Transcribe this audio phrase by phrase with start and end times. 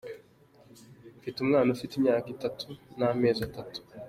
[1.19, 2.67] Mfite umwana, ufite imyaka itatu
[2.97, 3.79] n'amezi atatu.